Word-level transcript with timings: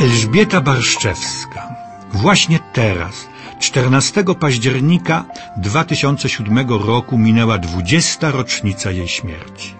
Elżbieta 0.00 0.60
Barszczewska. 0.60 1.74
Właśnie 2.12 2.58
teraz, 2.72 3.28
14 3.60 4.24
października 4.40 5.24
2007 5.56 6.68
roku 6.68 7.18
minęła 7.18 7.58
20. 7.58 8.30
rocznica 8.30 8.90
jej 8.90 9.08
śmierci. 9.08 9.74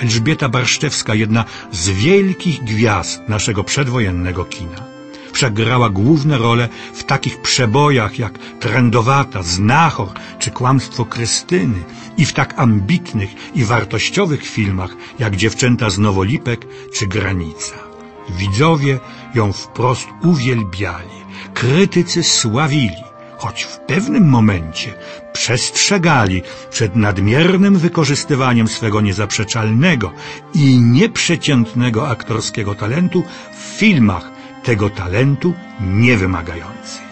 Elżbieta 0.00 0.48
Barszczewska, 0.48 1.14
jedna 1.14 1.44
z 1.72 1.88
wielkich 1.88 2.64
gwiazd 2.64 3.22
naszego 3.28 3.64
przedwojennego 3.64 4.44
kina. 4.44 4.84
Wszak 5.32 5.54
grała 5.54 5.90
główne 5.90 6.38
role 6.38 6.68
w 6.94 7.04
takich 7.04 7.42
przebojach 7.42 8.18
jak 8.18 8.38
Trendowata, 8.38 9.42
Znachor 9.42 10.08
czy 10.38 10.50
Kłamstwo 10.50 11.04
Krystyny 11.04 11.82
i 12.16 12.26
w 12.26 12.32
tak 12.32 12.54
ambitnych 12.58 13.30
i 13.54 13.64
wartościowych 13.64 14.46
filmach 14.46 14.90
jak 15.18 15.36
Dziewczęta 15.36 15.90
z 15.90 15.98
Nowolipek 15.98 16.66
czy 16.94 17.06
Granica. 17.06 17.87
Widzowie 18.30 18.98
ją 19.34 19.52
wprost 19.52 20.08
uwielbiali, 20.22 21.18
krytycy 21.54 22.22
sławili, 22.22 23.02
choć 23.38 23.62
w 23.62 23.78
pewnym 23.78 24.28
momencie 24.28 24.94
przestrzegali 25.32 26.42
przed 26.70 26.96
nadmiernym 26.96 27.78
wykorzystywaniem 27.78 28.68
swego 28.68 29.00
niezaprzeczalnego 29.00 30.12
i 30.54 30.80
nieprzeciętnego 30.80 32.08
aktorskiego 32.08 32.74
talentu 32.74 33.22
w 33.52 33.78
filmach 33.78 34.30
tego 34.64 34.90
talentu 34.90 35.54
niewymagających. 35.80 37.08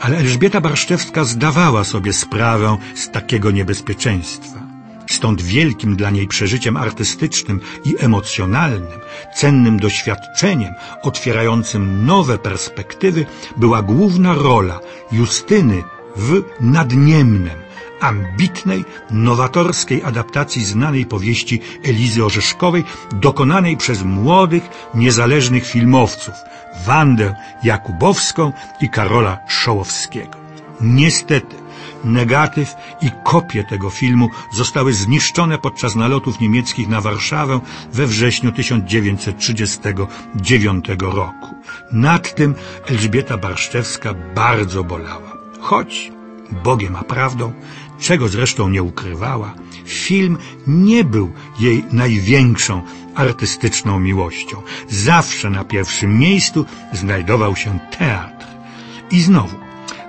Ale 0.00 0.18
Elżbieta 0.18 0.60
Barszczewska 0.60 1.24
zdawała 1.24 1.84
sobie 1.84 2.12
sprawę 2.12 2.76
z 2.94 3.10
takiego 3.10 3.50
niebezpieczeństwa. 3.50 4.71
Stąd 5.22 5.42
wielkim 5.42 5.96
dla 5.96 6.10
niej 6.10 6.28
przeżyciem 6.28 6.76
artystycznym 6.76 7.60
i 7.84 7.94
emocjonalnym, 7.98 9.00
cennym 9.36 9.80
doświadczeniem, 9.80 10.74
otwierającym 11.02 12.06
nowe 12.06 12.38
perspektywy, 12.38 13.26
była 13.56 13.82
główna 13.82 14.34
rola 14.34 14.80
Justyny 15.12 15.82
w 16.16 16.42
Nadniemnem, 16.60 17.58
ambitnej, 18.00 18.84
nowatorskiej 19.10 20.02
adaptacji 20.02 20.64
znanej 20.64 21.06
powieści 21.06 21.60
Elizy 21.84 22.24
Orzeszkowej, 22.24 22.84
dokonanej 23.12 23.76
przez 23.76 24.02
młodych, 24.02 24.62
niezależnych 24.94 25.66
filmowców 25.66 26.34
Wandę 26.86 27.34
Jakubowską 27.62 28.52
i 28.80 28.88
Karola 28.88 29.38
Szołowskiego. 29.48 30.38
Niestety, 30.80 31.61
negatyw 32.04 32.74
i 33.02 33.10
kopie 33.24 33.64
tego 33.64 33.90
filmu 33.90 34.28
zostały 34.52 34.92
zniszczone 34.92 35.58
podczas 35.58 35.96
nalotów 35.96 36.40
niemieckich 36.40 36.88
na 36.88 37.00
Warszawę 37.00 37.60
we 37.92 38.06
wrześniu 38.06 38.52
1939 38.52 40.84
roku. 40.98 41.54
Nad 41.92 42.34
tym 42.34 42.54
Elżbieta 42.86 43.38
Barszczewska 43.38 44.14
bardzo 44.34 44.84
bolała. 44.84 45.32
Choć 45.60 46.12
Bogiem 46.64 46.96
a 46.96 47.04
prawdą, 47.04 47.52
czego 48.00 48.28
zresztą 48.28 48.68
nie 48.68 48.82
ukrywała, 48.82 49.54
film 49.84 50.38
nie 50.66 51.04
był 51.04 51.32
jej 51.60 51.84
największą 51.92 52.82
artystyczną 53.14 54.00
miłością. 54.00 54.62
Zawsze 54.88 55.50
na 55.50 55.64
pierwszym 55.64 56.18
miejscu 56.18 56.64
znajdował 56.92 57.56
się 57.56 57.78
teatr. 57.98 58.46
I 59.10 59.20
znowu, 59.20 59.56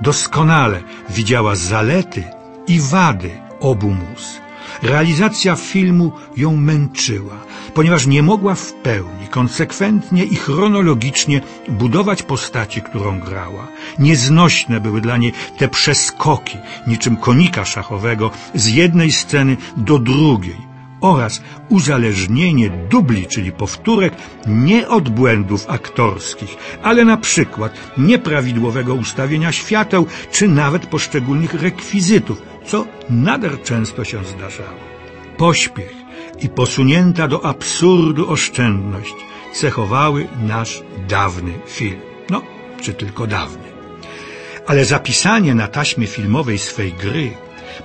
doskonale 0.00 0.82
widziała 1.10 1.54
zalety 1.54 2.24
i 2.68 2.80
wady 2.80 3.30
obu 3.60 3.90
mus. 3.90 4.40
Realizacja 4.82 5.56
filmu 5.56 6.12
ją 6.36 6.56
męczyła, 6.56 7.34
ponieważ 7.74 8.06
nie 8.06 8.22
mogła 8.22 8.54
w 8.54 8.72
pełni, 8.72 9.28
konsekwentnie 9.30 10.24
i 10.24 10.36
chronologicznie 10.36 11.40
budować 11.68 12.22
postaci, 12.22 12.82
którą 12.82 13.20
grała. 13.20 13.66
Nieznośne 13.98 14.80
były 14.80 15.00
dla 15.00 15.16
niej 15.16 15.32
te 15.58 15.68
przeskoki, 15.68 16.58
niczym 16.86 17.16
konika 17.16 17.64
szachowego, 17.64 18.30
z 18.54 18.66
jednej 18.66 19.12
sceny 19.12 19.56
do 19.76 19.98
drugiej 19.98 20.67
oraz 21.00 21.42
uzależnienie 21.68 22.70
dubli, 22.90 23.26
czyli 23.26 23.52
powtórek, 23.52 24.12
nie 24.46 24.88
od 24.88 25.08
błędów 25.08 25.64
aktorskich, 25.68 26.56
ale 26.82 27.04
na 27.04 27.16
przykład 27.16 27.72
nieprawidłowego 27.98 28.94
ustawienia 28.94 29.52
świateł, 29.52 30.06
czy 30.32 30.48
nawet 30.48 30.86
poszczególnych 30.86 31.54
rekwizytów, 31.54 32.42
co 32.66 32.86
nader 33.10 33.62
często 33.62 34.04
się 34.04 34.24
zdarzało. 34.24 34.78
Pośpiech 35.36 35.92
i 36.40 36.48
posunięta 36.48 37.28
do 37.28 37.44
absurdu 37.44 38.30
oszczędność 38.30 39.14
cechowały 39.52 40.28
nasz 40.42 40.82
dawny 41.08 41.52
film. 41.66 42.00
No, 42.30 42.42
czy 42.82 42.94
tylko 42.94 43.26
dawny. 43.26 43.68
Ale 44.66 44.84
zapisanie 44.84 45.54
na 45.54 45.68
taśmie 45.68 46.06
filmowej 46.06 46.58
swej 46.58 46.92
gry 46.92 47.30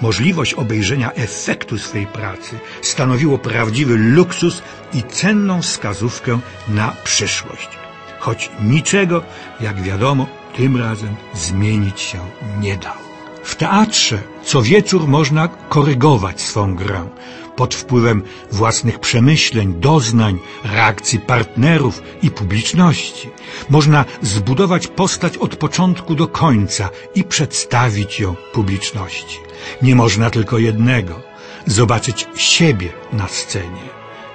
możliwość 0.00 0.54
obejrzenia 0.54 1.12
efektu 1.12 1.78
swej 1.78 2.06
pracy 2.06 2.58
stanowiło 2.82 3.38
prawdziwy 3.38 3.96
luksus 3.96 4.62
i 4.92 5.02
cenną 5.02 5.62
wskazówkę 5.62 6.38
na 6.68 6.96
przyszłość. 7.04 7.68
Choć 8.18 8.50
niczego, 8.62 9.22
jak 9.60 9.82
wiadomo, 9.82 10.26
tym 10.56 10.76
razem 10.76 11.16
zmienić 11.34 12.00
się 12.00 12.18
nie 12.60 12.76
dało. 12.76 13.10
W 13.44 13.56
teatrze 13.56 14.18
co 14.44 14.62
wieczór 14.62 15.08
można 15.08 15.48
korygować 15.48 16.40
swą 16.40 16.74
grę 16.74 17.08
pod 17.60 17.74
wpływem 17.74 18.22
własnych 18.52 18.98
przemyśleń, 18.98 19.74
doznań, 19.80 20.38
reakcji 20.64 21.18
partnerów 21.18 22.02
i 22.22 22.30
publiczności. 22.30 23.28
Można 23.70 24.04
zbudować 24.22 24.86
postać 24.86 25.36
od 25.36 25.56
początku 25.56 26.14
do 26.14 26.28
końca 26.28 26.90
i 27.14 27.24
przedstawić 27.24 28.20
ją 28.20 28.34
publiczności. 28.52 29.38
Nie 29.82 29.94
można 29.94 30.30
tylko 30.30 30.58
jednego 30.58 31.20
zobaczyć 31.66 32.26
siebie 32.34 32.88
na 33.12 33.28
scenie. 33.28 33.86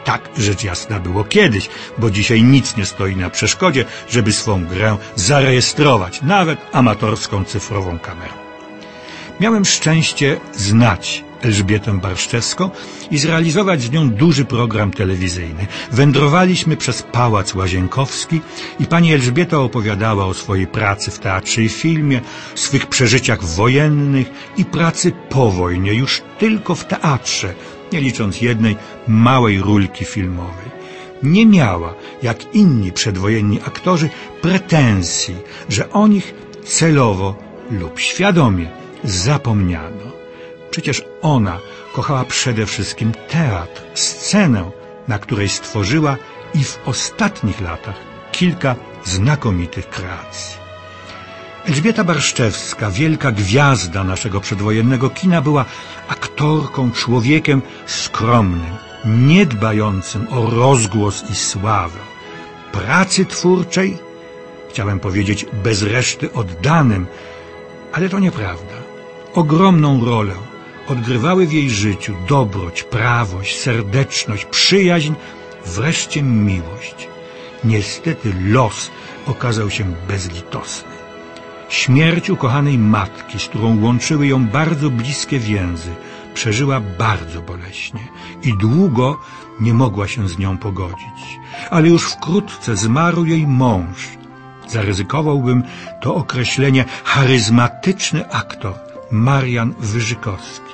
Tak 0.04 0.30
rzecz 0.38 0.64
jasna 0.64 1.00
było 1.00 1.24
kiedyś, 1.24 1.70
bo 1.98 2.12
dzisiaj 2.12 2.44
nic 2.44 2.78
nie 2.78 2.86
stoi 2.86 3.16
na 3.16 3.30
przeszkodzie, 3.30 3.86
żeby 4.10 4.34
swą 4.34 4.66
grę 4.66 4.98
zarejestrować, 5.16 6.22
nawet 6.22 6.60
amatorską 6.72 7.44
cyfrową 7.44 8.00
kamerą. 8.00 8.34
Miałem 9.40 9.66
szczęście 9.66 10.40
znać 10.54 11.24
Elżbietę 11.46 12.00
Barszczewską 12.00 12.70
i 13.12 13.18
zrealizować 13.18 13.82
z 13.82 13.92
nią 13.92 14.10
duży 14.10 14.46
program 14.46 14.92
telewizyjny. 14.92 15.68
Wędrowaliśmy 15.92 16.78
przez 16.78 17.04
Pałac 17.04 17.56
Łazienkowski 17.56 18.42
i 18.80 18.86
pani 18.86 19.14
Elżbieta 19.14 19.58
opowiadała 19.60 20.26
o 20.26 20.34
swojej 20.34 20.68
pracy 20.68 21.12
w 21.12 21.20
teatrze 21.20 21.62
i 21.64 21.70
filmie, 21.70 22.22
swych 22.56 22.86
przeżyciach 22.88 23.44
wojennych 23.44 24.28
i 24.58 24.66
pracy 24.66 25.12
po 25.30 25.52
wojnie, 25.52 25.94
już 25.94 26.22
tylko 26.40 26.76
w 26.76 26.86
teatrze, 26.86 27.54
nie 27.94 28.02
licząc 28.02 28.42
jednej 28.42 28.76
małej 29.08 29.62
rulki 29.62 30.06
filmowej. 30.06 30.70
Nie 31.24 31.46
miała, 31.46 31.94
jak 32.24 32.56
inni 32.56 32.92
przedwojenni 32.92 33.60
aktorzy, 33.62 34.10
pretensji, 34.42 35.36
że 35.70 35.92
o 35.92 36.08
nich 36.08 36.34
celowo 36.66 37.36
lub 37.72 38.00
świadomie 38.00 38.68
zapomniano. 39.04 40.15
Przecież 40.76 41.04
ona 41.22 41.60
kochała 41.94 42.26
przede 42.26 42.66
wszystkim 42.66 43.12
teatr, 43.30 43.82
scenę, 43.94 44.72
na 45.08 45.20
której 45.20 45.50
stworzyła 45.50 46.18
i 46.54 46.64
w 46.64 46.80
ostatnich 46.86 47.62
latach 47.62 47.96
kilka 48.32 48.76
znakomitych 49.04 49.90
kreacji. 49.90 50.58
Elżbieta 51.66 52.04
Barszczewska, 52.04 52.92
wielka 52.92 53.32
gwiazda 53.32 54.04
naszego 54.04 54.42
przedwojennego 54.42 55.10
kina, 55.10 55.42
była 55.42 55.66
aktorką, 56.08 56.92
człowiekiem 56.92 57.62
skromnym, 57.86 58.76
niedbającym 59.06 60.28
o 60.32 60.50
rozgłos 60.50 61.24
i 61.32 61.36
sławę. 61.36 62.00
Pracy 62.72 63.26
twórczej, 63.26 63.98
chciałem 64.70 65.00
powiedzieć 65.00 65.46
bez 65.64 65.84
reszty 65.84 66.34
oddanym, 66.34 67.08
ale 67.94 68.10
to 68.10 68.20
nieprawda. 68.20 68.76
Ogromną 69.34 70.06
rolę 70.06 70.34
odgrywały 70.88 71.48
w 71.48 71.54
jej 71.54 71.70
życiu 71.70 72.16
dobroć, 72.28 72.84
prawość, 72.84 73.60
serdeczność, 73.60 74.46
przyjaźń, 74.46 75.14
wreszcie 75.66 76.24
miłość. 76.24 77.08
Niestety 77.64 78.34
los 78.46 78.92
okazał 79.26 79.70
się 79.70 79.84
bezlitosny. 80.08 80.96
Śmierć 81.70 82.30
ukochanej 82.30 82.78
matki, 82.78 83.40
z 83.40 83.46
którą 83.46 83.82
łączyły 83.82 84.28
ją 84.28 84.48
bardzo 84.48 84.90
bliskie 84.90 85.40
więzy, 85.40 85.90
przeżyła 86.34 86.80
bardzo 86.80 87.42
boleśnie 87.42 88.08
i 88.44 88.58
długo 88.58 89.20
nie 89.60 89.74
mogła 89.74 90.08
się 90.08 90.30
z 90.30 90.38
nią 90.38 90.58
pogodzić. 90.58 91.40
Ale 91.70 91.90
już 91.90 92.12
wkrótce 92.12 92.78
zmarł 92.78 93.26
jej 93.26 93.48
mąż. 93.48 94.08
Zaryzykowałbym 94.68 95.64
to 96.02 96.16
określenie 96.16 96.86
charyzmatyczny 97.04 98.30
aktor 98.30 98.85
Marian 99.12 99.74
Wyżykowski. 99.80 100.74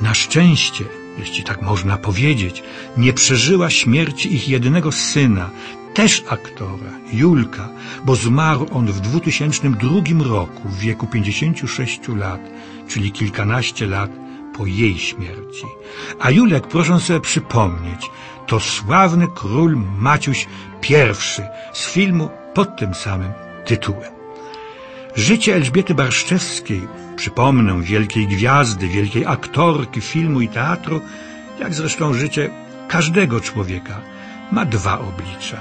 Na 0.00 0.14
szczęście, 0.14 0.84
jeśli 1.18 1.44
tak 1.44 1.62
można 1.62 1.96
powiedzieć, 1.96 2.62
nie 2.96 3.12
przeżyła 3.12 3.70
śmierci 3.70 4.34
ich 4.34 4.48
jedynego 4.48 4.92
syna, 4.92 5.50
też 5.94 6.24
aktora, 6.28 6.90
Julka, 7.12 7.68
bo 8.04 8.16
zmarł 8.16 8.66
on 8.72 8.86
w 8.86 9.00
2002 9.00 10.24
roku 10.24 10.68
w 10.68 10.78
wieku 10.78 11.06
56 11.06 12.00
lat, 12.08 12.40
czyli 12.88 13.12
kilkanaście 13.12 13.86
lat 13.86 14.10
po 14.56 14.66
jej 14.66 14.98
śmierci. 14.98 15.64
A 16.20 16.30
Julek, 16.30 16.66
proszę 16.66 17.00
sobie 17.00 17.20
przypomnieć, 17.20 18.10
to 18.46 18.60
sławny 18.60 19.26
król 19.34 19.76
Maciuś 19.98 20.46
I 20.90 20.94
z 21.72 21.86
filmu 21.86 22.30
pod 22.54 22.76
tym 22.76 22.94
samym 22.94 23.32
tytułem. 23.64 24.13
Życie 25.16 25.54
Elżbiety 25.54 25.94
Barszczewskiej, 25.94 26.88
przypomnę, 27.16 27.82
wielkiej 27.82 28.26
gwiazdy, 28.26 28.88
wielkiej 28.88 29.26
aktorki 29.26 30.00
filmu 30.00 30.40
i 30.40 30.48
teatru, 30.48 31.00
jak 31.60 31.74
zresztą 31.74 32.14
życie 32.14 32.50
każdego 32.88 33.40
człowieka, 33.40 34.00
ma 34.52 34.64
dwa 34.64 34.98
oblicza. 34.98 35.56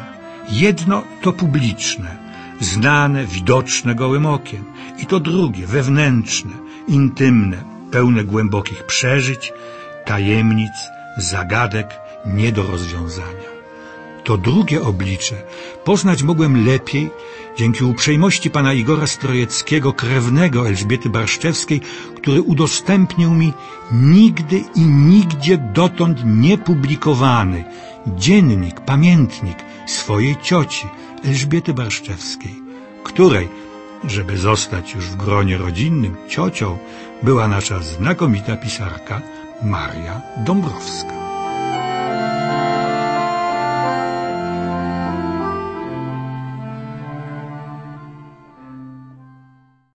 Jedno 0.50 1.04
to 1.22 1.34
publiczne, 1.34 2.18
znane, 2.60 3.26
widoczne 3.26 3.96
gołym 3.96 4.26
okiem, 4.26 4.66
i 5.00 5.06
to 5.06 5.20
drugie, 5.20 5.68
wewnętrzne, 5.68 6.52
intymne, 6.88 7.64
pełne 7.92 8.24
głębokich 8.24 8.86
przeżyć, 8.86 9.54
tajemnic, 10.06 10.74
zagadek 11.18 11.88
nie 12.26 12.52
do 12.52 12.64
rozwiązania. 12.64 13.53
To 14.24 14.38
drugie 14.38 14.81
oblicze 14.81 15.36
poznać 15.84 16.24
mogłem 16.24 16.66
lepiej 16.66 17.10
dzięki 17.58 17.84
uprzejmości 17.84 18.50
pana 18.50 18.74
Igora 18.74 19.08
Strojeckiego, 19.08 19.94
krewnego 19.94 20.68
Elżbiety 20.68 21.10
Barszczewskiej, 21.10 21.81
który 22.16 22.42
udostępnił 22.42 23.31
mi 23.31 23.54
nigdy 23.92 24.64
i 24.75 24.81
nigdzie 24.81 25.58
dotąd 25.58 26.22
niepublikowany 26.25 27.64
dziennik, 28.08 28.81
pamiętnik 28.81 29.58
swojej 29.88 30.36
cioci 30.42 30.88
Elżbiety 31.25 31.74
Barszczewskiej, 31.74 32.56
której, 33.04 33.50
żeby 34.04 34.38
zostać 34.38 34.94
już 34.94 35.06
w 35.06 35.16
gronie 35.16 35.58
rodzinnym 35.58 36.16
ciocią, 36.28 36.78
była 37.24 37.48
nasza 37.48 37.80
znakomita 37.80 38.58
pisarka 38.58 39.22
Maria 39.64 40.22
Dąbrowska. 40.46 41.23